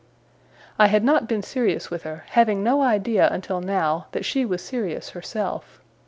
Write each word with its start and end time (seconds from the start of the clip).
I 0.79 0.87
had 0.87 1.03
not 1.03 1.27
been 1.27 1.43
serious 1.43 1.91
with 1.91 2.01
her; 2.01 2.23
having 2.31 2.63
no 2.63 2.81
idea 2.81 3.29
until 3.29 3.61
now, 3.61 4.07
that 4.13 4.25
she 4.25 4.45
was 4.45 4.63
serious 4.63 5.11
herself. 5.11 5.79